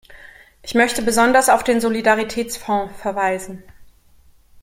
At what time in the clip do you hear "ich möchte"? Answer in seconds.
0.63-1.03